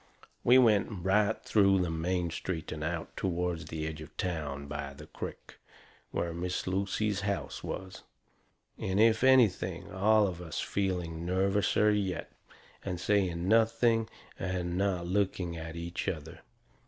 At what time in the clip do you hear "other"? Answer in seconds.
16.07-16.39